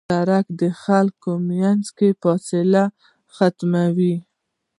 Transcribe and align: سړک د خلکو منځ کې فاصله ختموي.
سړک 0.09 0.45
د 0.61 0.63
خلکو 0.83 1.31
منځ 1.49 1.85
کې 1.97 2.09
فاصله 2.21 2.83
ختموي. 3.35 4.15